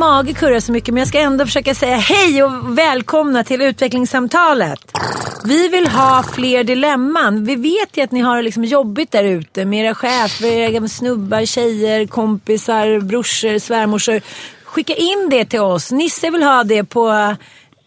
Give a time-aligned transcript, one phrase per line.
[0.00, 4.92] Mage kurrar så mycket men jag ska ändå försöka säga hej och välkomna till utvecklingssamtalet.
[5.44, 7.44] Vi vill ha fler dilemman.
[7.44, 10.88] Vi vet ju att ni har det liksom jobbigt där ute med era chefer, era
[10.88, 14.20] snubbar, tjejer, kompisar, brorsor, svärmorsor.
[14.64, 15.92] Skicka in det till oss.
[15.92, 17.34] Nisse vill ha det på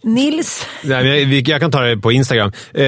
[0.04, 0.66] Nils.
[0.84, 2.52] Nej, jag- jag kan ta det på Instagram.
[2.74, 2.84] Eh,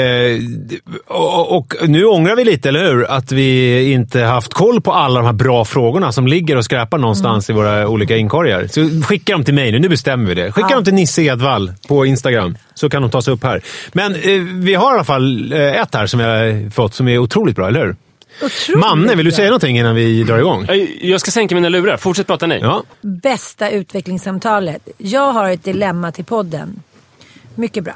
[1.07, 3.11] och, och nu ångrar vi lite, eller hur?
[3.11, 6.97] Att vi inte haft koll på alla de här bra frågorna som ligger och skräpar
[6.97, 8.67] någonstans i våra olika inkorgar.
[8.67, 9.79] Så skicka dem till mig nu.
[9.79, 10.51] Nu bestämmer vi det.
[10.51, 10.75] Skicka Ja.
[10.75, 13.61] dem till Nisse Edvall på Instagram, så kan de tas upp här.
[13.93, 17.07] Men eh, vi har i alla fall eh, ett här som jag har fått som
[17.07, 17.95] är otroligt bra, eller hur?
[18.43, 20.65] Otroligt Manne, vill du säga någonting innan vi drar igång?
[20.67, 21.97] Jag- Jag ska sänka mina lurar.
[21.97, 22.59] Fortsätt prata ni.
[22.61, 22.83] Ja.
[23.01, 24.87] Bästa utvecklingssamtalet.
[24.97, 26.81] Jag har ett dilemma till podden.
[27.55, 27.93] Mycket bra.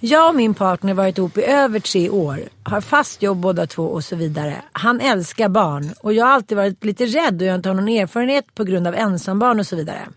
[0.00, 2.40] Jag och min partner har varit ihop i över tre år.
[2.62, 4.62] Har fast jobb båda två och så vidare.
[4.72, 7.88] Han älskar barn och jag har alltid varit lite rädd och jag inte har någon
[7.88, 10.08] erfarenhet på grund av ensambarn och så vidare.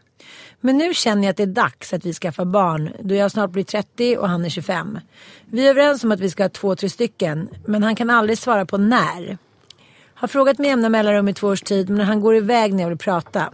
[0.59, 3.49] Men nu känner jag att det är dags att vi skaffar barn då jag snart
[3.49, 4.99] blir 30 och han är 25.
[5.45, 8.37] Vi är överens om att vi ska ha två, tre stycken men han kan aldrig
[8.37, 9.37] svara på när.
[10.13, 12.89] Har frågat med jämna mellanrum i två års tid men han går iväg när jag
[12.89, 13.51] vill prata.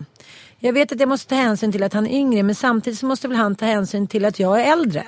[0.64, 3.06] Jag vet att jag måste ta hänsyn till att han är yngre men samtidigt så
[3.06, 5.04] måste väl han ta hänsyn till att jag är äldre.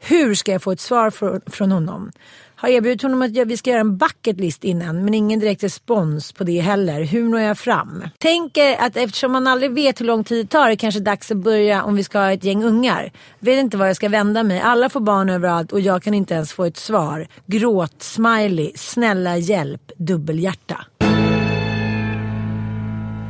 [0.00, 2.12] Hur ska jag få ett svar från, från honom?
[2.56, 5.62] Har erbjudit honom att jag- vi ska göra en bucket list innan men ingen direkt
[5.64, 7.02] respons på det heller.
[7.04, 8.04] Hur når jag fram?
[8.18, 11.00] Tänker eh, att eftersom man aldrig vet hur lång tid det tar är det kanske
[11.00, 13.12] dags att börja om vi ska ha ett gäng ungar.
[13.38, 14.60] Vet inte var jag ska vända mig.
[14.60, 17.26] Alla får barn överallt och jag kan inte ens få ett svar.
[17.46, 20.86] Gråt, smiley, snälla hjälp, dubbelhjärta.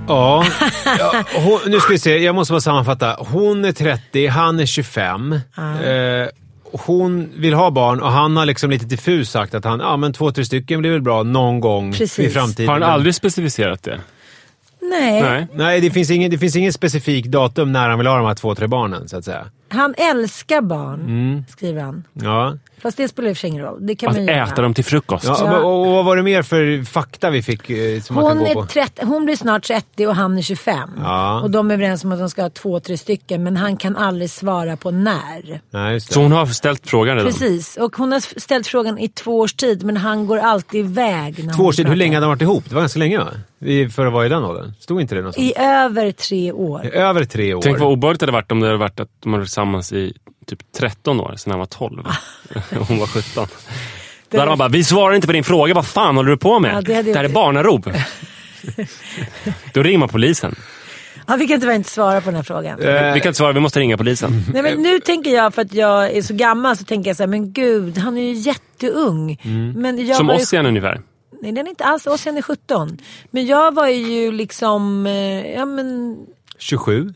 [0.09, 0.44] Ja,
[0.98, 2.19] ja hon, nu ska vi se.
[2.19, 3.16] Jag måste bara sammanfatta.
[3.19, 5.32] Hon är 30, han är 25.
[5.32, 5.41] Eh,
[6.72, 10.12] hon vill ha barn och han har liksom lite diffus sagt att han, ja men
[10.12, 12.19] två, tre stycken blir väl bra någon gång Precis.
[12.19, 12.69] i framtiden.
[12.69, 14.00] Har han aldrig specificerat det?
[14.81, 15.47] Nej, Nej.
[15.54, 18.34] Nej, det finns, ingen, det finns ingen specifik datum när han vill ha de här
[18.34, 19.47] två, tre barnen så att säga.
[19.75, 21.45] Han älskar barn, Mm.
[21.49, 22.05] skriver han.
[22.12, 22.57] Ja.
[22.83, 23.87] Fast det spelar i och för sig ingen roll.
[23.87, 24.47] Det kan Att man göra.
[24.47, 25.25] äta dem till frukost.
[25.25, 25.59] ja, Ja.
[25.59, 28.45] Och, och vad var det mer för fakta vi fick eh, som man Hon, kan
[28.45, 28.67] gå är på?
[28.67, 30.91] 30, hon blir snart 30 och han är 25.
[30.99, 31.41] Ja.
[31.41, 33.43] Och de är överens om att de ska ha två, tre stycken.
[33.43, 35.61] Men han kan aldrig svara på när.
[35.71, 36.15] Nej, just det.
[36.15, 37.33] Så hon har ställt frågan redan?
[37.33, 37.77] Precis.
[37.77, 39.84] Och hon har ställt frågan i två års tid.
[39.84, 41.45] Men han går alltid iväg.
[41.45, 42.65] När Två hon år sedan, hur länge hade de varit ihop?
[42.69, 43.29] Det var ganska länge va?
[43.61, 44.73] I- För att vara i den åldern.
[44.81, 45.47] Stod inte det någonstans?
[45.47, 46.87] I över tre år.
[46.87, 47.63] Över tre år.
[47.63, 50.13] Tänk vad obehagligt det hade varit om det hade varit att de var tillsammans i
[50.47, 52.07] typ 13 år, sen han var 12.
[52.81, 53.47] Och hon var 17.
[54.31, 56.59] Då hade man bara, vi svarar inte på din fråga, vad fan håller du på
[56.59, 56.75] med?
[56.77, 57.87] Ja, det det, här är barnarop.
[59.75, 60.55] Då ringer man polisen.
[61.27, 62.81] Ja, vi kan tyvärr inte svara på den här frågan.
[62.83, 64.43] Eh, Vi kan inte svara, vi måste ringa polisen.
[64.53, 67.23] Nej, men nu tänker jag, för att jag är så gammal, så tänker jag så
[67.23, 69.41] här, men gud, han är ju jätteung.
[69.77, 71.01] Men jag Som ju- oss igen ungefär.
[71.43, 72.07] Nej, den är inte alls.
[72.07, 72.99] Ossian är 17.
[73.31, 76.17] Men jag var ju liksom, eh, ja men
[76.59, 77.15] 27?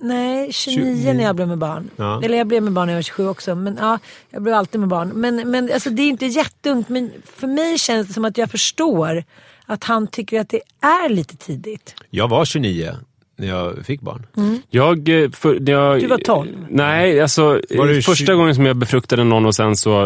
[0.00, 1.90] Nej, 29 när jag blev med barn.
[1.96, 2.22] Ja.
[2.24, 3.54] Eller jag blev med barn när jag var 27 också.
[3.54, 3.98] Men ja,
[4.30, 5.08] jag blev alltid med barn.
[5.08, 6.88] Men, men alltså, det är inte jätteungt.
[6.88, 9.24] Men för mig känns det som att jag förstår
[9.66, 11.94] att han tycker att det är lite tidigt.
[12.10, 12.92] Jag var 29
[13.38, 14.26] när jag fick barn.
[14.70, 16.66] Jag, eh, för, när jag, Du var 12?
[16.70, 18.34] Nej, alltså eh, första 20?
[18.34, 20.04] gången som jag befruktade någon och sen så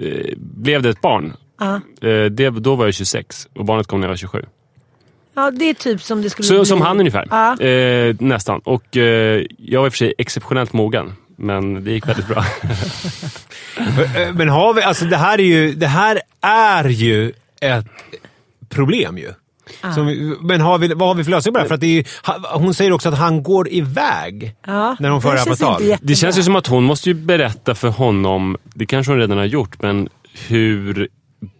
[0.00, 1.36] eh, blev det ett barn.
[1.58, 1.74] Ja.
[2.08, 4.44] Eh, det, då var jag 26 och barnet kom när jag var 27.
[5.34, 6.64] Ja, det är typ som det skulle Så, bli.
[6.66, 7.28] som han ungefär.
[7.30, 7.60] Ja.
[7.60, 8.60] Eh, nästan.
[8.64, 11.12] Och eh, jag var i och för sig exceptionellt mogen.
[11.36, 12.44] Men det gick väldigt bra.
[14.16, 17.86] Eh, Men har vi, alltså det här är ju, det här är ju ett
[18.68, 19.28] problem ju.
[19.94, 21.66] Som, vi- men har vi, vad har vi för lösning på det?
[21.68, 22.04] För att det är
[22.58, 25.60] hon säger också att han går iväg Ja, när hon för det här på känns
[25.60, 25.82] tal.
[26.02, 29.38] Det känns ju som att hon måste ju berätta för honom, det kanske hon redan
[29.38, 30.08] har gjort, men
[30.48, 31.08] hur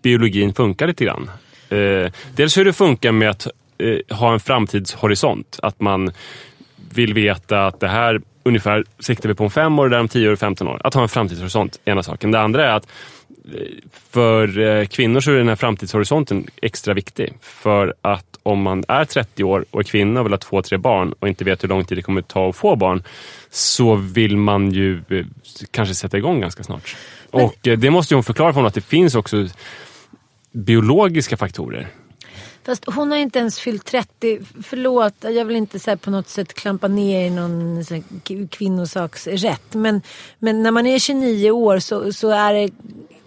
[0.02, 1.30] biologin funkar lite grann.
[1.68, 3.46] Eh, dels hur det funkar med att
[3.78, 5.58] eh, ha en framtidshorisont.
[5.62, 6.12] Att man
[6.94, 10.08] vill veta att det här ungefär siktar vi på om fem år, och där om
[10.08, 10.80] tio år och 15 år.
[10.84, 12.30] Att ha en framtidshorisont är ena saken.
[12.30, 12.88] Det andra är att
[14.10, 17.32] för eh, kvinnor så är den här framtidshorisonten extra viktig.
[17.40, 20.78] För att om man är 30 år och är kvinna och vill ha två, tre
[20.78, 23.02] barn och inte vet hur lång tid det kommer att ta att få barn,
[23.50, 25.26] så vill man ju eh,
[25.70, 26.96] kanske sätta igång ganska snart.
[27.30, 29.46] Och eh, det måste ju hon förklara för honom att det finns också
[30.52, 31.88] biologiska faktorer.
[32.66, 34.40] Fast hon har inte ens fyllt 30.
[34.62, 37.84] Förlåt, jag vill inte så här, på något sätt klampa ner i någon
[38.50, 39.74] kvinnosaksrätt.
[39.74, 40.02] Men,
[40.38, 42.70] men när man är 29 år så, så är det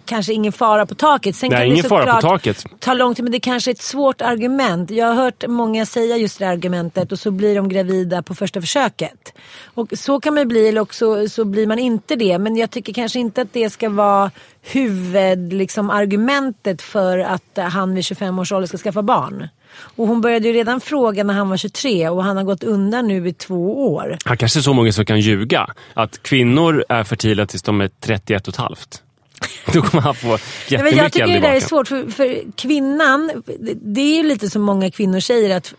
[0.08, 1.36] kanske ingen fara på taket.
[1.36, 2.64] Sen Nej, kan ingen det fara på taket.
[2.80, 4.90] ta lång tid, men det kanske är ett svårt argument.
[4.90, 8.60] Jag har hört många säga just det argumentet och så blir de gravida på första
[8.60, 9.32] försöket.
[9.74, 12.38] Och så kan man bli eller också så blir man inte det.
[12.38, 14.30] Men jag tycker kanske inte att det ska vara
[14.62, 19.48] huvud, liksom, argumentet för att han vid 25 års ålder ska skaffa barn.
[19.96, 23.08] Och hon började ju redan fråga när han var 23 och han har gått undan
[23.08, 24.18] nu i två år.
[24.24, 25.66] Han kanske är så många som kan ljuga.
[25.94, 29.02] Att kvinnor är fertila tills de är 31 och ett halvt.
[29.72, 33.42] Då kommer han få jättemycket men jag tycker det där är svårt för, för kvinnan,
[33.60, 35.74] det- det är ju lite som många kvinnor säger att,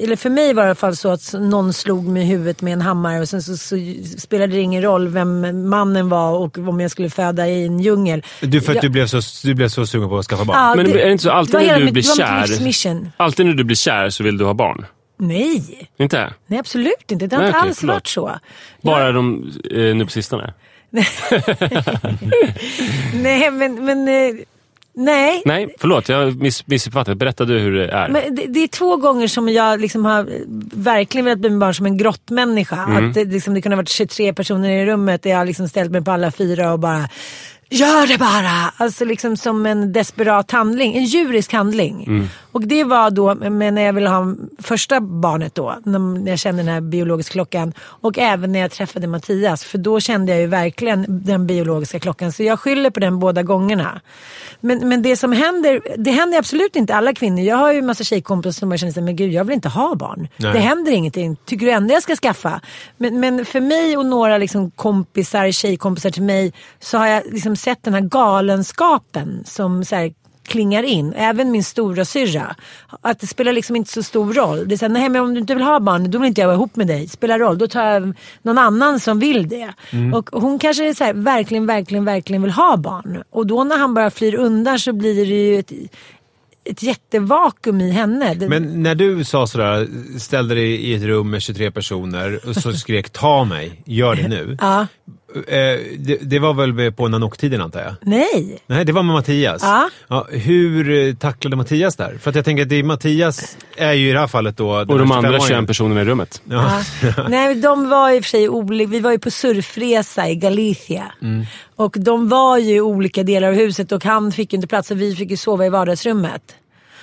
[0.00, 2.62] eller för mig var det i alla fall så att någon slog mig i huvudet
[2.62, 3.76] med en hammare och sen så, så
[4.18, 8.22] spelade det ingen roll vem mannen var och om jag skulle föda i en djungel.
[8.40, 10.56] Du, för att Jag- du, blev så, du blev så sugen på att skaffa barn?
[10.58, 13.10] Ja, Men är det inte så, alltid det när du mitt- blir det kär-.
[13.16, 14.86] Alltid när du blir kär så vill du ha barn.
[15.20, 16.32] Nej, Inte?
[16.46, 17.26] nej absolut inte.
[17.26, 17.94] Det har Nej, inte okej, alls förlåt.
[17.94, 18.32] varit så.
[18.82, 20.54] Bara de, eh, nu på sistone?
[23.14, 24.34] Nej, men, men eh,
[24.94, 25.42] nej.
[25.44, 26.08] Nej, förlåt.
[26.08, 27.18] Jag miss, missuppfattat.
[27.18, 28.08] Berätta du hur det är.
[28.08, 30.26] Men det, det är två gånger som jag liksom har eh,
[30.72, 32.76] verkligen velat bli med barn som en grottmänniska.
[32.76, 33.08] Mm.
[33.08, 35.90] Att det, liksom, det kunde ha varit 23 personer i rummet där jag liksom ställt
[35.90, 37.08] mig på alla fyra och bara
[37.70, 38.72] Gör det bara!
[38.76, 42.04] Alltså liksom som en desperat handling, en djurisk handling.
[42.06, 42.28] Mm.
[42.52, 46.62] Och det var då men när jag ville ha första barnet då, när jag kände
[46.62, 47.72] den här biologiska klockan.
[47.78, 52.32] Och även när jag träffade Mattias, för då kände jag ju verkligen den biologiska klockan.
[52.32, 54.00] Så jag skyller på den båda gångerna.
[54.60, 57.40] Men, men det som händer, det händer absolut inte alla kvinnor.
[57.40, 59.68] Jag har ju en massa tjejkompisar som jag känner sig, men gud jag vill inte
[59.68, 60.28] ha barn.
[60.36, 60.52] Nej.
[60.52, 61.36] Det händer ingenting.
[61.44, 62.60] Tycker du ändå jag ska skaffa?
[62.96, 67.56] Men, men för mig och några liksom kompisar, tjejkompisar till mig, så har jag liksom
[67.58, 70.12] sett den här galenskapen som så här,
[70.48, 71.12] klingar in.
[71.12, 72.56] Även min stora syrra.
[73.00, 74.68] Att det spelar liksom inte så stor roll.
[74.68, 76.48] Det är såhär, nej men om du inte vill ha barn, då vill inte jag
[76.48, 77.08] vara ihop med dig.
[77.08, 79.72] Spelar roll, då tar jag någon annan som vill det.
[80.14, 83.22] Och hon kanske så här, verkligen, verkligen, verkligen vill ha barn.
[83.30, 85.72] Och då när han bara flyr undan så blir det ju ett,
[86.64, 88.36] ett jättevakuum i henne.
[88.48, 89.88] Men när du sa sådär,
[90.18, 94.28] ställde dig i ett rum med 23 personer och så skrek ta mig, gör det
[94.28, 94.56] nu.
[94.60, 94.86] ja.
[95.34, 95.54] Eh,
[95.98, 97.94] det, det var väl på Nanook-tiden antar jag?
[98.00, 98.62] Nej.
[98.66, 99.62] Nej, det var med Mattias.
[100.08, 100.26] Ja.
[100.30, 102.18] hur eh, tacklade Mattias där?
[102.20, 104.70] För att jag tänker att det är Mattias är ju i det här fallet då...
[104.70, 105.48] och de andra 25-åringen.
[105.48, 106.42] 21 personerna i rummet.
[106.44, 106.82] Ja.
[107.28, 108.90] Nej, de var i och för sig olika.
[108.90, 111.12] Vi var ju på surfresa i Galicia.
[111.76, 114.90] Och de var ju i olika delar av huset och han fick ju inte plats
[114.90, 116.42] och vi fick ju sova i vardagsrummet.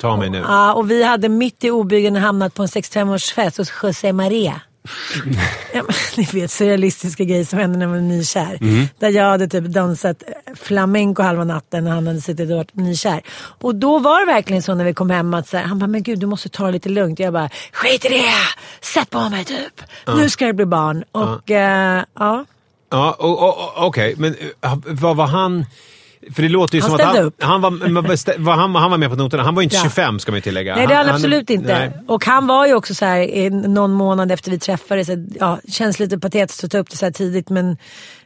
[0.01, 0.37] Ta mig nu.
[0.47, 4.61] Ja, och vi hade mitt i obygden hamnat på en 65-årsfest hos José Maria.
[5.73, 5.83] Ja,
[6.17, 8.59] ni vet surrealistiska grejer som händer när man är nykär.
[8.99, 10.23] Där jag hade typ dansat
[10.55, 13.21] flamenco halva natten och han hade suttit och varit nykär.
[13.61, 15.87] Och då var det verkligen så när vi kom hem att så här, han bara,
[15.87, 17.19] men gud du måste ta det lite lugnt.
[17.19, 18.23] Jag bara, skit i det!
[18.81, 19.81] Sätt på mig typ!
[20.07, 21.03] Nu ska det bli barn.
[21.11, 22.45] Och eh, ja.
[22.91, 24.15] Ja, och, okej.
[24.17, 25.65] Men eh, vad var han...
[26.33, 27.43] För det låter ju Han som att han, upp.
[27.43, 29.43] han, var, han, han var med på noterna.
[29.43, 29.83] Han var ju inte Ja.
[29.83, 30.75] 25 ska man ju tillägga.
[30.75, 31.79] Nej det är han han, absolut inte.
[31.79, 31.91] nej.
[32.07, 35.09] Och han var ju också så här någon månad efter vi träffades.
[35.39, 37.77] Ja, känns lite patetiskt att ta upp det så tidigt men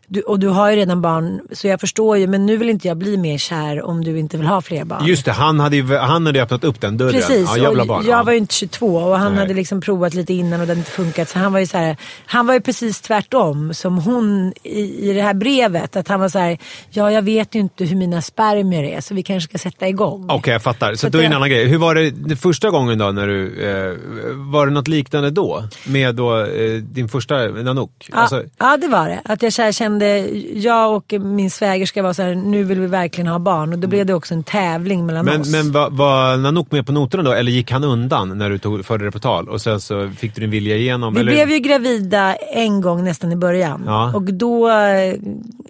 [0.09, 2.87] du, och du har ju redan barn så jag förstår ju men nu vill inte
[2.87, 5.05] jag bli mer kär om du inte vill ha fler barn.
[5.05, 7.13] Just det, han hade ju han hade öppnat upp den dörren.
[7.13, 8.05] Precis, Ja, jag barn.
[8.05, 8.23] jag ja.
[8.23, 9.41] var ju inte 22 och han Nej.
[9.41, 11.29] hade liksom provat lite innan och det hade inte funkat.
[11.29, 15.13] Så han var ju så här, han var ju precis tvärtom som hon i, i
[15.13, 15.95] det här brevet.
[15.95, 16.57] Att han var så här,
[16.89, 20.25] ja jag vet ju inte hur mina spermier är så vi kanske ska sätta igång.
[20.29, 20.91] Okej, jag fattar.
[20.91, 21.67] Så, Så då är det en annan grej.
[21.67, 23.11] Hur var det, första gången då?
[23.11, 23.95] När du, eh,
[24.35, 25.63] var det något liknande då?
[25.87, 28.09] Med då, eh, din första Nanook?
[28.11, 29.21] Ja, Alltså, ja det var det.
[29.25, 29.61] Att jag så
[29.99, 30.29] kände,
[30.59, 33.73] jag och min svägerska var så här, nu vill vi verkligen ha barn.
[33.73, 35.51] Och då blev det också en tävling mellan men oss.
[35.51, 37.31] men var, var Nanook med på noterna då?
[37.31, 39.49] Eller gick han undan när du tog, förde det på tal?
[39.49, 41.13] Och sen så fick du din vilja igenom?
[41.13, 41.31] vi eller?
[41.31, 43.83] blev ju gravida en gång nästan i början.
[43.85, 44.11] Ja.
[44.15, 44.69] Och då,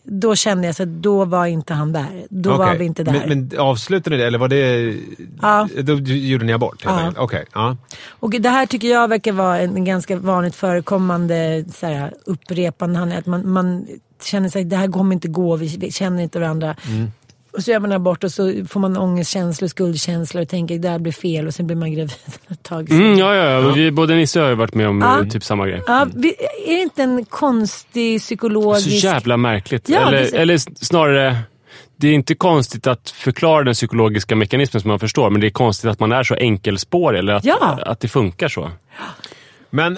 [0.04, 2.26] då kände jag så att då var inte han där.
[2.30, 2.78] Då var Okej.
[2.78, 3.12] vi inte där.
[3.12, 4.96] Men, men avslutade ni det, eller var det...
[5.42, 5.68] Ja.
[5.82, 7.14] Då gjorde ni abort Ja.
[7.18, 7.46] Okej.
[7.54, 7.78] ja.
[8.10, 13.00] Och det här tycker jag verkar vara en, en ganska vanligt förekommande så här, upprepande
[13.00, 13.20] handling.
[13.20, 13.88] Att man, man
[14.24, 16.76] känner sig, det här kommer inte gå, vi, känner inte varandra.
[16.88, 17.12] Mm.
[17.54, 21.00] Och så gör man abort och så får man ångestkänslor, skuldkänslor och tänker det här
[21.00, 22.12] blir fel och sen blir man gravid
[22.48, 23.72] ett tag Mm, ja, ja, ja.
[23.74, 25.22] Vi, både Nisse och jag har varit med om Ja.
[25.22, 25.82] eh, typ samma grej.
[25.88, 26.30] Ja, vi,
[26.68, 29.04] är det inte en konstig Så psykologisk...
[29.04, 29.90] jävla märkligt.
[29.90, 31.38] Ja, eller, så- eller snarare,
[31.96, 35.52] det är inte konstigt att förklara den psykologiska mekanismen som man förstår, men det är
[35.52, 37.80] konstigt att man är så enkelspårig, eller att, Ja.
[37.86, 38.72] att det funkar så.
[39.70, 39.98] Men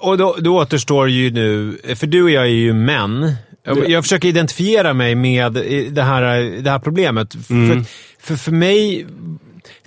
[0.00, 3.32] och då, då återstår ju nu, för du och jag är ju män.
[3.68, 5.52] Jag, jag försöker identifiera mig med
[5.90, 6.22] det här,
[6.62, 7.34] det här problemet.
[7.34, 7.84] För,
[8.20, 9.06] för, för mig,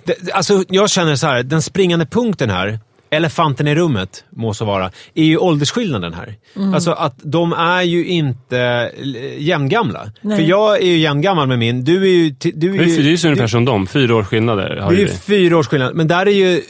[0.04, 2.78] det, alltså jag känner så här, den springande punkten här,
[3.12, 6.34] elefanten i rummet, må så vara, är ju åldersskillnaden här.
[6.74, 10.10] Alltså att de är ju inte eh, jämngamla.
[10.20, 10.36] Nej.
[10.38, 12.30] För jag är ju jämngammal med min, du är ju...
[12.30, 14.90] Du är Det är ju, ju det är ungefär som dem, fyra års skillnader har
[14.90, 16.60] det är ju ju fyra års skillnad, men där är ju...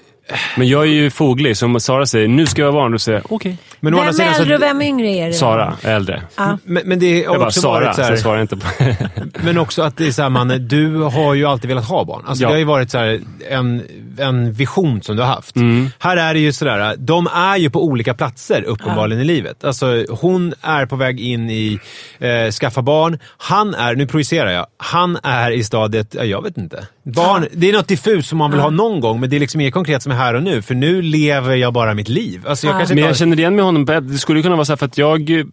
[0.57, 2.99] Men jag är ju foglig, så om Sara säger nu ska jag vara barn, då
[2.99, 3.57] säger okej.
[3.81, 5.33] Men andra Vem är äldre och vem yngre är det?
[5.33, 6.23] Sara är äldre.
[6.37, 6.59] Ja.
[6.65, 8.57] Men, men det har Jag bara, också Sara, varit så så här, jag svarar inte
[8.57, 8.67] på
[9.45, 12.23] Men också att det är så här, man, du har ju alltid velat ha barn.
[12.27, 12.49] Alltså, Ja.
[12.49, 13.83] Det har ju varit så här, en,
[14.19, 15.57] en vision som du har haft.
[15.57, 15.89] Mm.
[15.99, 19.65] Här är det ju sådär, de är ju på olika platser uppenbarligen i livet.
[19.65, 21.79] Alltså, hon är på väg in i
[22.19, 23.19] eh, skaffa barn.
[23.37, 26.87] Han är, nu projicerar jag, han är i stadiet, ja, jag vet inte.
[27.03, 29.61] Barn, det är något diffust som man vill ha någon gång, men det är liksom
[29.61, 30.63] inget konkret som är här och nu.
[30.63, 32.41] För nu lever jag bara mitt liv.
[32.47, 32.79] Alltså, jag Ja.
[32.79, 33.85] kanske Men jag har- känner igen med honom.
[33.85, 35.45] Det skulle kunna vara så här för att jag eh,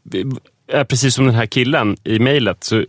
[0.72, 2.64] är precis som den här killen i mejlet.
[2.64, 2.84] så, eh,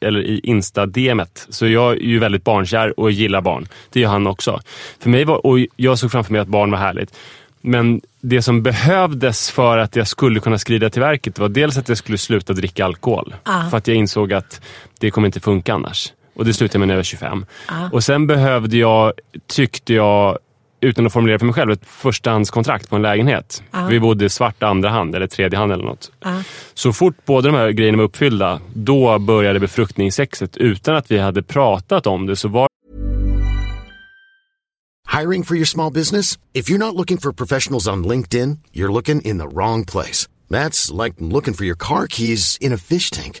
[0.00, 1.46] Eller i Insta-DMet.
[1.48, 3.68] Så jag är ju väldigt barnkär och gillar barn.
[3.90, 4.60] Det gör han också.
[5.00, 7.14] För mig var, och jag såg framför mig att barn var härligt.
[7.60, 11.88] Men det som behövdes för att jag skulle kunna skrida till verket var dels att
[11.88, 13.34] jag skulle sluta dricka alkohol.
[13.42, 13.70] Ah.
[13.70, 14.60] För att jag insåg att
[15.00, 16.12] det kommer inte funka annars.
[16.34, 17.46] Och det slutade med när jag var 25.
[17.92, 19.12] Och sen behövde jag,
[19.46, 20.38] tyckte jag,
[20.82, 23.62] utan att formulera för mig själv, ett förstahandskontrakt på en lägenhet.
[23.70, 23.86] Ja.
[23.86, 26.12] Vi bodde i svart andra hand eller tredje hand eller något.
[26.24, 26.42] Ja.
[26.74, 30.56] Så fort båda de här grejerna var uppfyllda, då började befruktningssexet.
[30.56, 32.68] Utan att vi hade pratat om det så var
[35.20, 36.38] Hiring for your small business?
[36.54, 40.28] If you're not looking for professionals on LinkedIn, you're looking in the wrong place.
[40.50, 43.40] That's like looking for your car keys in a fish tank.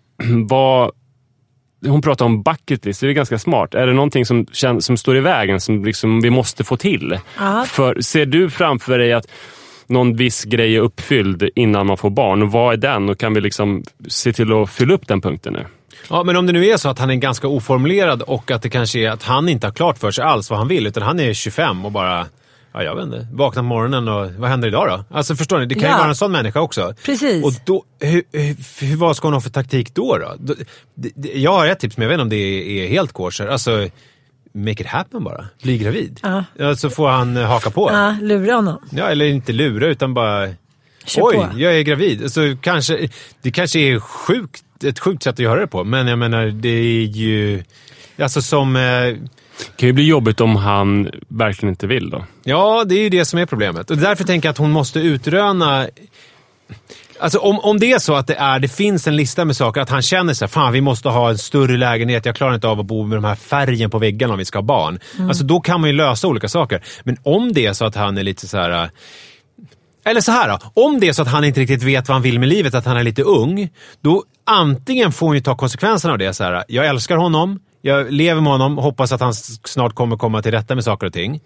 [0.47, 0.91] vad...
[1.87, 3.73] Hon pratar om bucket list, det är ganska smart.
[3.73, 4.45] Är det någonting som,
[4.79, 7.19] som står i vägen som liksom vi måste få till?
[7.67, 9.27] För Ser du framför dig att
[9.87, 12.41] någon viss grej är uppfylld innan man får barn?
[12.41, 13.09] Och vad är den?
[13.09, 15.65] Och kan vi liksom se till att fylla upp den punkten nu?
[16.09, 18.69] Ja, men om det nu är så att han är ganska oformulerad och att det
[18.69, 21.19] kanske är att han inte har klart för sig alls vad han vill, utan han
[21.19, 22.25] är 25 och bara...
[22.73, 23.27] Ja, jag vet inte.
[23.31, 25.17] Vaknar på morgonen och vad händer idag då?
[25.17, 25.97] Alltså förstår ni, det kan ju Ja.
[25.97, 26.93] vara en sån människa också.
[27.05, 27.45] Precis.
[27.45, 28.23] Och då, hur,
[28.85, 30.17] hur, vad ska hon ha för taktik då?
[30.17, 30.55] då?
[31.33, 33.47] Jag har ett tips, men jag vet inte om det är, helt kosher.
[33.47, 33.87] Alltså,
[34.53, 35.45] make it happen bara.
[35.63, 36.19] Bli gravid.
[36.57, 36.75] Ja.
[36.75, 37.89] så får han eh, haka på.
[37.91, 38.77] Ja, lura honom.
[38.91, 40.47] Ja, eller inte lura, utan bara...
[41.05, 41.47] Kör Oj, på.
[41.59, 42.23] jag är gravid.
[42.23, 43.09] Alltså, kanske,
[43.41, 46.69] det kanske är sjukt, ett sjukt sätt att göra det på, men jag menar, det
[46.69, 47.63] är ju...
[48.21, 48.75] Alltså som...
[48.75, 49.17] Eh, Det
[49.77, 52.25] kan ju bli jobbigt om han verkligen inte vill då.
[52.43, 53.91] ja, det är ju det som är problemet.
[53.91, 55.87] Och därför tänker jag att hon måste utröna...
[57.19, 59.81] Alltså om, om det är så att det, är, det finns en lista med saker,
[59.81, 62.79] att han känner sig fan vi måste ha en större lägenhet, jag klarar inte av
[62.79, 64.99] att bo med de här färgen på väggarna om vi ska ha barn.
[65.19, 66.81] Alltså då kan man ju lösa olika saker.
[67.03, 68.83] Men om det är så att han är lite så här...
[68.83, 68.89] äh,
[70.05, 70.81] Eller så här då.
[70.85, 72.85] Om det är så att han inte riktigt vet vad han vill med livet, att
[72.85, 73.69] han är lite ung.
[74.01, 76.33] Då antingen får hon ju ta konsekvenserna av det.
[76.33, 80.41] Så här, jag älskar honom, jag lever med honom, hoppas att han snart kommer komma
[80.41, 81.39] till rätta med saker och ting.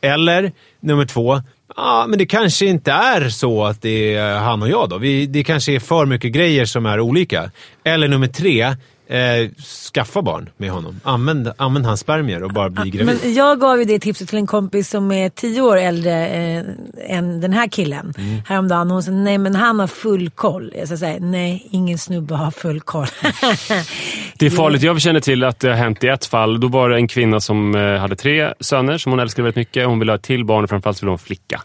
[0.00, 1.40] Eller nummer två,
[1.76, 4.98] ja men det kanske inte är så att det är han och jag då.
[4.98, 7.50] Vi, det kanske är för mycket grejer som är olika.
[7.84, 8.76] Eller nummer tre,
[9.08, 9.50] eh,
[9.94, 11.00] skaffa barn med honom.
[11.04, 13.18] Använd, använd hans spermier och bara bli gravid.
[13.22, 16.64] Men jag gav ju det tipset till en kompis som är tio år äldre eh,
[17.08, 18.40] än den här killen Mm.
[18.46, 18.86] häromdagen.
[18.88, 20.72] Och hon sa nej men han har full koll.
[20.76, 23.06] Jag sa nej ingen snubbe har full koll.
[24.38, 24.82] Det är farligt.
[24.82, 26.60] Jag känner till att det har hänt i ett fall.
[26.60, 29.86] Då var det en kvinna som eh, hade tre söner som hon älskade väldigt mycket.
[29.86, 31.62] Hon ville ha ett till barn och framförallt ville hon flicka.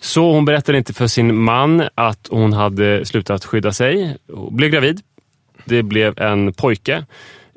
[0.00, 4.16] Så hon berättade inte för sin man att hon hade slutat skydda sig.
[4.32, 5.00] Hon blev gravid.
[5.64, 7.04] Det blev en pojke.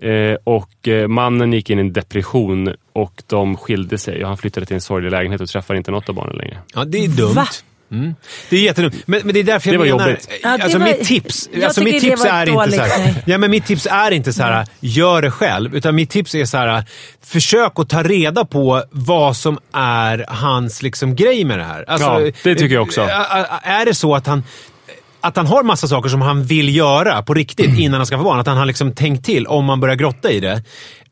[0.02, 4.22] Eh, och eh, mannen gick in i en depression och de skilde sig.
[4.24, 6.58] Och han flyttade till en sorglig lägenhet och träffar inte något av barnen längre.
[6.74, 7.34] Ja, det är dumt.
[7.34, 7.48] Va?
[7.92, 8.16] Mm.
[8.50, 8.96] Det är jättedumt.
[9.08, 10.10] Men, men det är därför jag Det var menar...
[10.10, 10.30] jobbigt.
[10.44, 13.38] Ja, det alltså var- mitt tips, alltså mitt tips är dåligt, inte så här, ja,
[13.38, 15.76] men Mitt tips är inte så här, gör det själv.
[15.76, 16.84] Utan mitt tips är så här,
[17.24, 21.86] försök att ta reda på vad som är hans liksom, grej med det här.
[21.88, 23.02] Alltså, Ja, det tycker jag också.
[23.02, 24.44] Ä- Är det så att han
[25.22, 27.80] att han har massa saker som han vill göra på riktigt Mm.
[27.80, 28.40] innan han ska få barn.
[28.40, 30.64] Att han har liksom tänkt till om man börjar grotta i det.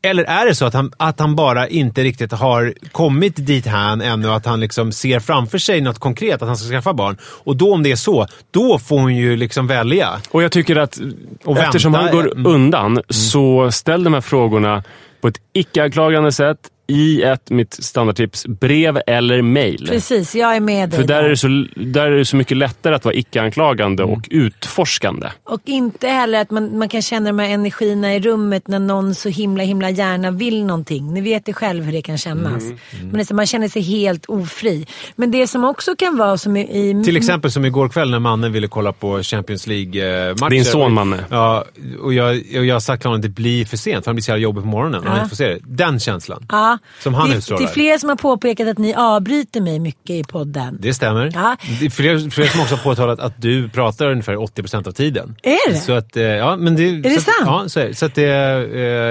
[0.02, 4.00] Eller är det så att han, att han bara inte riktigt har kommit dit hän
[4.00, 7.16] ännu, att han liksom ser framför sig något konkret, att han ska skaffa barn.
[7.22, 10.20] Och då om det är så, då får hon ju liksom välja.
[10.30, 10.98] Och jag tycker att
[11.44, 12.46] Och eftersom han går mm.
[12.46, 14.82] undan, så ställ de här frågorna
[15.20, 19.86] på ett icke-anklagande sätt i ett, mitt standardtips, brev eller mail.
[19.88, 22.56] Precis, jag är med dig För där är, det så, där är det så mycket
[22.56, 24.14] lättare att vara icke-anklagande Mm.
[24.14, 25.28] och utforskande.
[25.44, 29.14] Och inte heller att man, man kan känna de här energierna i rummet när någon
[29.14, 31.12] så himla himla gärna vill någonting.
[31.14, 32.62] Ni vet ju själv hur det kan kännas.
[32.64, 32.76] Mm.
[33.00, 34.86] Men det är så, man känner sig helt ofri.
[35.16, 37.02] Men det som också kan vara som i...
[37.04, 40.50] Till exempel som igår kväll när mannen ville kolla på Champions League-matcher.
[40.50, 41.24] Din son, Manne.
[41.30, 41.64] Ja,
[42.02, 44.16] och jag, och jag har sagt till honom att det blir för sent, för han
[44.16, 45.00] blir så jävla jobbig på morgonen.
[45.00, 45.22] och Han Ja.
[45.22, 45.58] inte får se det.
[45.64, 46.46] Den känslan.
[46.50, 47.62] Ja, Som han det, det utstrålar.
[47.62, 50.78] är fler som har påpekat att ni avbryter mig mycket i podden.
[50.80, 51.30] Det stämmer.
[51.34, 51.56] Ja.
[51.80, 55.36] Det är fler, fler som också har påtalat att du pratar ungefär 80% av tiden.
[55.42, 55.78] Är det?
[55.78, 57.36] Så att, eh, ja, men det, är det att, sant?
[57.44, 57.94] Ja, så är det.
[57.94, 58.24] Så att det,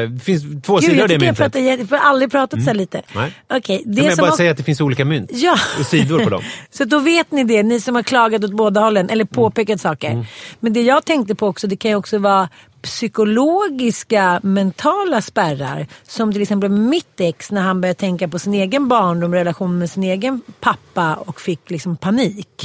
[0.04, 1.40] eh, det finns två Gud, sidor av det myntet.
[1.56, 1.60] jätte...
[1.60, 3.02] Jag har aldrig pratat så här lite.
[3.16, 3.32] Nej.
[3.54, 5.56] Okej, det jag som bara har- säga att det finns olika mynt Ja.
[5.80, 6.42] och sidor på dem.
[6.72, 10.26] Så då vet ni det, ni som har klagat åt båda hållen eller påpekat saker.
[10.60, 12.50] Men det jag tänkte på också, det kan ju också vara
[12.86, 15.88] psykologiska mentala spärrar.
[16.04, 19.90] Som till exempel mitt ex när han började tänka på sin egen barndom, relation med
[19.90, 22.64] sin egen pappa och fick liksom panik.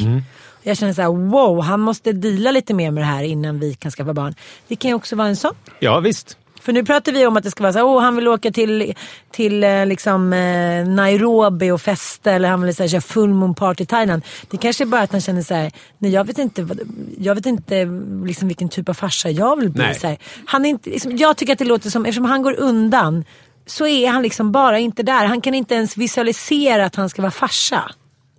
[0.63, 3.75] Jag känner så här, wow, han måste deala lite mer med det här innan vi
[3.75, 4.35] kan skaffa barn.
[4.69, 5.55] Det kan ju också vara en sån.
[5.79, 6.37] Ja, visst.
[6.61, 8.95] För nu pratar vi om att det ska vara så här, han vill åka till,
[9.31, 13.55] till eh, liksom, eh, Nairobi och festa eller han vill så här, köra full moon
[13.55, 14.23] party i Thailand.
[14.51, 16.81] Det kanske är bara att han känner så här, nej jag vet inte, vad,
[17.19, 17.85] jag vet inte
[18.25, 19.83] liksom, vilken typ av farsa jag vill bli.
[19.83, 19.95] Nej.
[19.95, 20.19] Så här.
[20.45, 23.25] Han är inte, liksom, jag tycker att det låter som, eftersom han går undan
[23.67, 25.25] så är han liksom bara inte där.
[25.25, 27.91] Han kan inte ens visualisera att han ska vara farsa.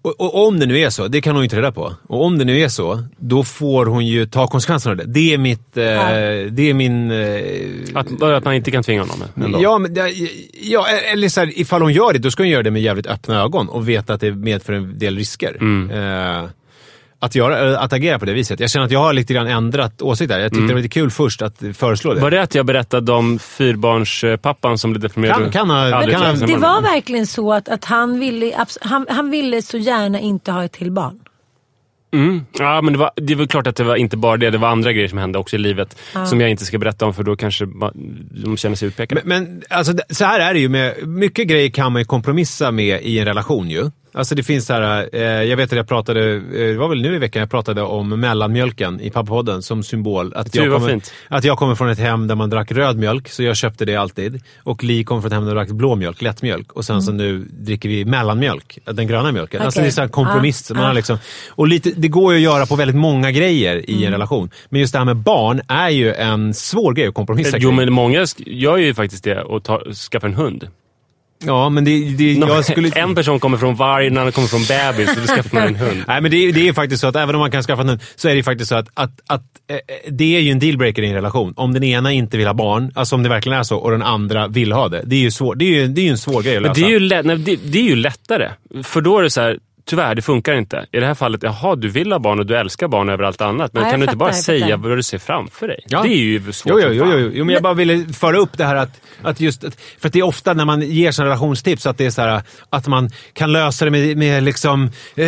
[0.01, 1.93] Och, och om det nu är så, det kan hon ju inte reda på.
[2.07, 5.03] Och om det nu är så, då får hon ju ta konsekvenserna av det.
[5.07, 5.77] Det är mitt...
[5.77, 5.83] Eh,
[6.51, 7.11] Det är min...
[7.11, 9.23] Eh, Att, att man inte kan tvinga honom.
[9.45, 9.59] Ändå.
[9.61, 9.95] Ja, men,
[10.61, 13.07] ja, eller så här, ifall hon gör det, då ska hon göra det med jävligt
[13.07, 15.57] öppna ögon och veta att det medför en del risker.
[15.91, 16.45] Eh,
[17.21, 18.59] att, göra, att agera på det viset.
[18.59, 20.39] Jag känner att jag har lite grann ändrat åsikt där.
[20.39, 22.21] Jag tyckte det var lite kul först att föreslå det.
[22.21, 25.37] Var det att jag berättade om fyrbarnspappan som blev deprimerad?
[25.37, 29.29] Kan- kan ha- kan sin Det var verkligen så att, att han, ville, han, han
[29.31, 31.19] ville så gärna inte ha ett till barn.
[32.13, 32.45] Mm.
[32.59, 34.49] Ja, men det, var, det är väl klart att det var inte bara det.
[34.49, 35.97] Det var andra grejer som hände också i livet.
[36.25, 37.65] Som jag inte ska berätta om för då kanske
[38.43, 39.21] de känner sig utpekade.
[39.25, 40.69] Men, men alltså, så här är det ju.
[40.69, 43.91] Med, mycket grejer kan man ju kompromissa med i en relation ju.
[44.13, 47.01] Alltså det finns så här, eh, jag vet att jag pratade, eh, det var väl
[47.01, 50.33] nu i veckan jag pratade om mellanmjölken i pappapodden som symbol.
[50.35, 51.13] Att jag, kommer, fint.
[51.27, 53.95] att jag kommer från ett hem där man drack röd mjölk, så jag köpte det
[53.95, 54.41] alltid.
[54.63, 56.71] Och Li kommer från ett hem där man drack blå mjölk, lättmjölk.
[56.73, 59.61] Och sen så nu dricker vi mellanmjölk, den gröna mjölken.
[59.61, 59.83] Alltså Okej.
[59.83, 60.71] det är så här kompromiss.
[60.71, 60.93] Ah, Man har ah.
[60.93, 61.17] liksom,
[61.49, 64.05] och lite, det går ju att göra på väldigt många grejer i Mm.
[64.05, 64.49] en relation.
[64.69, 67.75] Men just det här med barn är ju en svår grej att kompromissa Jo, kring.
[67.77, 70.67] men många gör ju faktiskt det och tar, skaffar en hund.
[71.45, 72.89] Ja, men det, det, jag skulle...
[72.95, 75.75] En person kommer från varg, en annan kommer från bebis och då skaffar man en
[75.75, 76.03] hund.
[76.07, 77.89] Nej, men det, är- det är faktiskt så att även om man kan skaffa en
[77.89, 79.77] hund så är det faktiskt så att, att, att eh,
[80.11, 81.53] det är ju en dealbreaker i en relation.
[81.57, 84.01] Om den ena inte vill ha barn, alltså om det verkligen är så, och den
[84.01, 85.01] andra vill ha det.
[85.05, 86.69] Det är ju, svår, det är ju, det är ju en svår grej att Men
[86.69, 86.81] lösa.
[86.81, 88.49] det, är ju lätt, nej, det, det är ju lättare.
[88.83, 89.57] För då är det så här,
[89.91, 90.85] tyvärr, det funkar inte.
[90.91, 93.41] I det här fallet, jaha, du vill ha barn och du älskar barn över allt
[93.41, 93.73] annat.
[93.73, 95.79] Men Ja, kan du inte bara säga vad du ser framför dig?
[95.87, 96.01] Ja.
[96.01, 98.57] Det är ju svårt Jo, jo, jo, jo, jo, men jag bara ville föra upp
[98.57, 99.63] det här att, att just...
[99.63, 102.21] att- För att det är ofta när man ger såna relationstips att det är så
[102.21, 105.27] här, att man kan lösa det med, med liksom eh,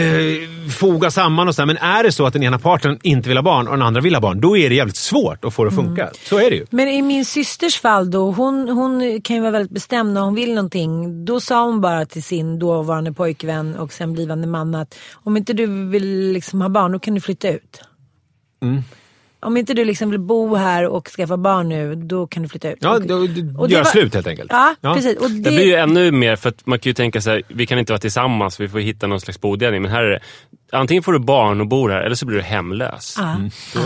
[0.71, 1.67] foga samman och så här.
[1.67, 4.02] Men är det så att den ena parten inte vill ha barn och den andra
[4.02, 6.10] vill ha barn, då är det jävligt svårt att få det att funka.
[6.30, 6.65] Så är det ju.
[6.69, 10.36] Men i min systers fall då, hon, hon kan ju vara väldigt bestämd när hon
[10.36, 11.26] vill någonting.
[11.26, 15.53] Då sa hon bara till sin dåvarande pojkvän och sen blivande man att om inte
[15.53, 17.81] du vill liksom ha barn, då kan du flytta ut.
[18.61, 18.81] Mm.
[19.39, 22.71] Om inte du liksom vill bo här och skaffa barn nu, då kan du flytta
[22.71, 22.77] ut.
[22.81, 24.51] Ja, då, och det gör var- slut helt enkelt.
[24.51, 24.93] Ja, Ja.
[24.93, 25.17] precis.
[25.17, 27.65] Och det, Det blir ju ännu mer, för att man kan ju tänka sig, vi
[27.65, 29.81] kan inte vara tillsammans, vi får hitta någon slags bodelning.
[29.81, 30.19] Men här är det,
[30.73, 33.15] antingen får du barn och bor här, eller så blir du hemlös.
[33.17, 33.36] Ja,
[33.75, 33.81] ja.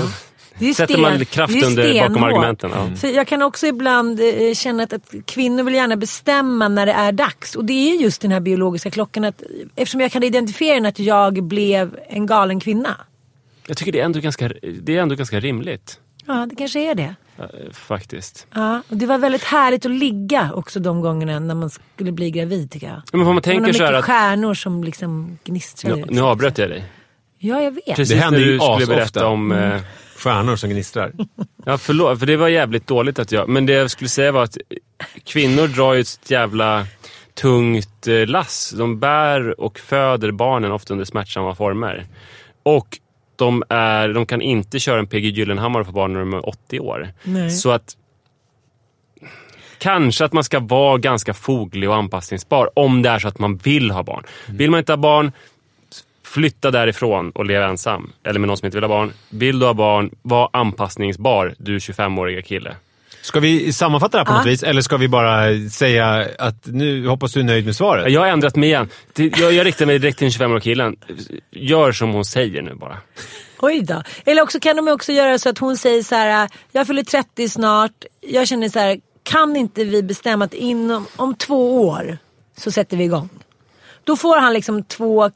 [0.59, 2.95] Det är Sätter sten- man kraft under- bakom argumenten, ja.
[2.95, 6.91] För jag kan också ibland eh, känna att, att kvinnor vill gärna bestämma när det
[6.91, 7.55] är dags.
[7.55, 9.23] Och det är just den här biologiska klockan.
[9.23, 9.43] Att,
[9.75, 12.95] eftersom jag kan identifiera den att jag blev en galen kvinna.
[13.67, 15.99] Jag tycker det är ändå ganska, det är ändå ganska rimligt.
[16.25, 17.15] Ja, det kanske är det.
[17.39, 18.47] Eh, Faktiskt.
[18.53, 22.31] Ja, och det var väldigt härligt att ligga också de gångerna när man skulle bli
[22.31, 23.01] gravid tycker jag.
[23.11, 24.05] Men vad man det var tänker mycket så här att...
[24.05, 25.95] stjärnor som liksom gnistrade.
[25.95, 26.85] Nu, nu avbröt jag dig.
[27.39, 27.85] Ja, jag vet.
[27.85, 28.95] Precis Det händer när ju du skulle asofta.
[28.95, 29.51] berätta om...
[29.51, 29.81] Eh,
[30.17, 31.11] Stjärnor som gnistrar.
[31.65, 33.49] Ja, förlåt, för det var jävligt dåligt att jag...
[33.49, 34.57] Men det jag skulle säga var att
[35.23, 36.85] kvinnor drar ju ett jävla
[37.33, 38.73] tungt eh, lass.
[38.77, 42.05] De bär och föder barnen ofta under smärtsamma former.
[42.63, 42.99] Och
[43.37, 46.79] de, är, de kan inte köra en PG Gyllenhammar på barn när de är 80
[46.79, 47.09] år.
[47.23, 47.51] Nej.
[47.51, 47.97] Så att...
[49.79, 53.57] Kanske att man ska vara ganska foglig och anpassningsbar om det är så att man
[53.57, 54.23] vill ha barn.
[54.47, 55.31] Vill man inte ha barn,
[56.23, 58.11] flytta därifrån och leva ensam.
[58.23, 59.13] Eller med någon som inte vill ha barn.
[59.29, 62.75] Vill du ha barn, var anpassningsbar, du 25-åriga kille.
[63.27, 64.37] Ska vi sammanfatta det här på Ja.
[64.37, 64.63] något vis?
[64.63, 68.11] Eller ska vi bara säga att nu hoppas du är nöjd med svaret?
[68.13, 68.89] Jag har ändrat mig igen.
[69.15, 70.95] Jag, jag riktar mig direkt till den 25-åriga killen.
[71.51, 72.97] Gör som hon säger nu bara.
[73.59, 74.03] Oj då.
[74.25, 77.49] Eller också kan de också göra så att hon säger så här, jag fyller 30
[77.49, 77.91] snart.
[78.21, 82.17] Jag känner så här, kan inte vi bestämma att inom om två år
[82.57, 83.29] så sätter vi igång.
[84.03, 85.31] Då får han liksom två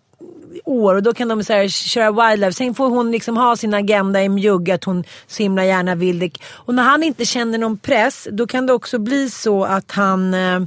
[0.65, 2.53] år och då kan de så här, köra wildlife.
[2.53, 6.19] Sen får hon liksom ha sin agenda i mjugg att hon så himla gärna vill
[6.19, 6.31] det.
[6.51, 10.33] Och när han inte känner någon press då kan det också bli så att han
[10.33, 10.59] eh,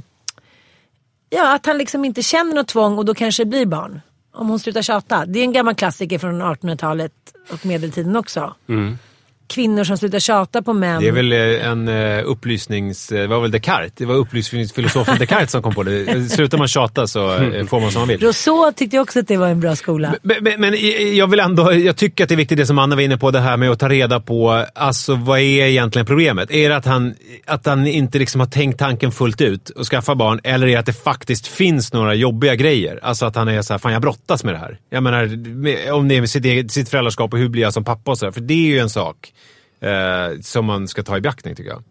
[1.29, 4.01] Ja, att han liksom inte känner något tvång och då kanske det blir barn.
[4.33, 5.25] Om hon slutar tjata.
[5.25, 7.11] Det är en gammal klassiker från 1800-talet
[7.51, 8.55] och medeltiden också.
[8.69, 8.97] Mm.
[9.47, 11.01] Kvinnor som slutar tjata på män.
[11.01, 13.11] Det är väl eh, en eh, upplysnings...
[13.11, 13.91] eh, Det var väl Descartes?
[13.95, 16.29] Det var upplysningsfilosofen Descartes som kom på det.
[16.29, 17.27] Slutar man tjata så
[17.67, 18.19] får man som man vill.
[18.19, 20.15] Rousseau tyckte jag också att det var en bra skola.
[20.21, 20.75] Men, men, men
[21.15, 23.31] jag vill ändå, jag tycker att det är viktigt det som Anna var inne på,
[23.31, 26.51] det här med att ta reda på, alltså vad är egentligen problemet?
[26.51, 30.15] Är det att han, att han inte liksom har tänkt tanken fullt ut och skaffa
[30.15, 32.99] barn, eller är det att det faktiskt finns några jobbiga grejer?
[33.03, 34.77] Alltså att han är så här, fan jag brottas med det här.
[34.89, 35.23] Jag menar,
[35.91, 38.17] om det är med sitt, eget, sitt föräldraskap och hur blir jag som pappa och
[38.17, 39.31] så här, för det är ju en sak
[39.85, 41.83] eh, som man ska ta i beaktning tycker jag.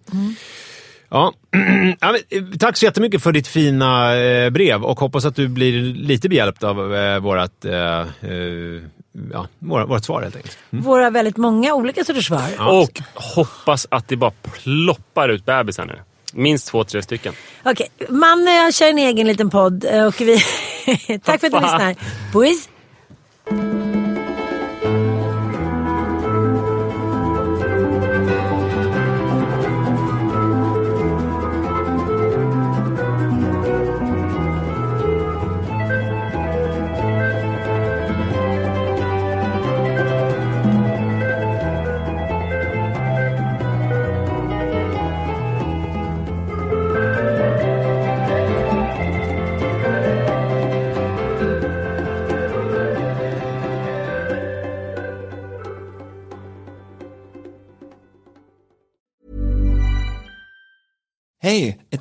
[1.14, 1.32] Ja.
[2.00, 5.82] ja, men, tack så jättemycket för ditt fina eh, brev och hoppas att du blir
[5.82, 7.72] lite behjälpt av eh, vårat, eh,
[9.32, 10.58] ja, våra, vårt svar helt enkelt.
[10.70, 12.42] Våra väldigt många olika sorters svar.
[12.58, 15.98] Och hoppas att det bara ploppar ut bebisar nu.
[16.32, 17.34] Minst två, tre stycken.
[17.64, 20.38] Okej, man eh, kör en egen liten podd och vi...
[21.22, 21.96] Tack för att du lyssnar.
[22.32, 22.68] Puss!